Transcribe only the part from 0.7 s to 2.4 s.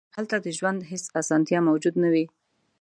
هېڅ اسانتیا موجود نه وه.